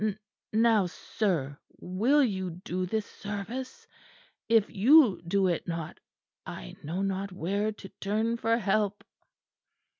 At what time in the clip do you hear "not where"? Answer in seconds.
7.03-7.71